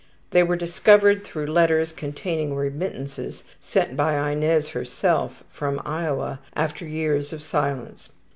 [0.31, 7.31] They were discovered through letters containing remittances sent by Inez herself from Iowa, after years
[7.33, 8.09] of silence.